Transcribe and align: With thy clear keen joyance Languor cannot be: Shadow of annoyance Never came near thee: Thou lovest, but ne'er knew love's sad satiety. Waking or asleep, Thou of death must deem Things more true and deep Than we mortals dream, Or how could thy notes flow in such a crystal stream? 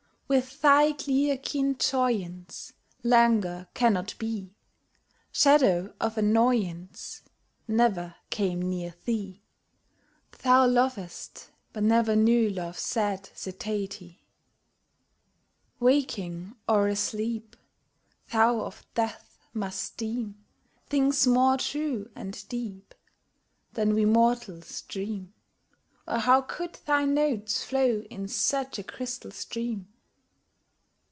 With 0.33 0.61
thy 0.61 0.93
clear 0.93 1.37
keen 1.37 1.75
joyance 1.77 2.71
Languor 3.03 3.67
cannot 3.73 4.13
be: 4.17 4.55
Shadow 5.33 5.93
of 5.99 6.17
annoyance 6.17 7.21
Never 7.67 8.15
came 8.29 8.61
near 8.61 8.95
thee: 9.03 9.43
Thou 10.41 10.67
lovest, 10.67 11.51
but 11.73 11.83
ne'er 11.83 12.15
knew 12.15 12.49
love's 12.49 12.79
sad 12.81 13.29
satiety. 13.35 14.23
Waking 15.81 16.55
or 16.65 16.87
asleep, 16.87 17.57
Thou 18.31 18.61
of 18.61 18.85
death 18.93 19.37
must 19.53 19.97
deem 19.97 20.45
Things 20.87 21.27
more 21.27 21.57
true 21.57 22.09
and 22.15 22.47
deep 22.47 22.95
Than 23.73 23.93
we 23.93 24.05
mortals 24.05 24.83
dream, 24.83 25.33
Or 26.07 26.19
how 26.19 26.41
could 26.43 26.75
thy 26.85 27.03
notes 27.03 27.65
flow 27.65 28.03
in 28.09 28.29
such 28.29 28.79
a 28.79 28.83
crystal 28.85 29.31
stream? 29.31 29.89